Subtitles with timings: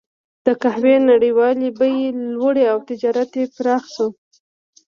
[0.45, 2.03] د قهوې نړیوالې بیې
[2.33, 4.07] لوړې او تجارت یې پراخ شو.